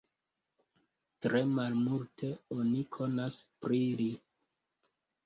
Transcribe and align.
Tre 1.25 1.41
malmulte 1.57 2.29
oni 2.55 2.81
konas 2.97 3.37
pri 3.67 3.83
li. 4.01 4.09